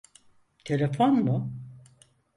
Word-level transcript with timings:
Telefon 0.65 1.15
mu? 1.25 1.51